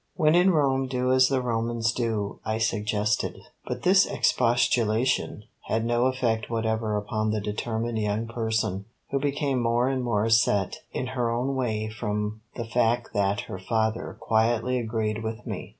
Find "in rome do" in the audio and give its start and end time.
0.33-1.11